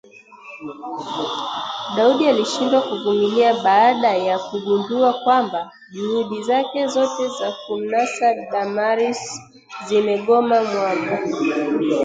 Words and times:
Daudi 1.95 2.27
alishindwa 2.29 2.81
kuvumilia 2.81 3.53
baada 3.53 4.07
ya 4.17 4.39
kugundua 4.39 5.13
kwamba 5.13 5.71
juhudi 5.91 6.43
zake 6.43 6.87
zote 6.87 7.27
za 7.39 7.51
kumnasa 7.67 8.33
Damaris 8.51 9.39
zimegonga 9.87 10.63
mwamba 10.63 11.19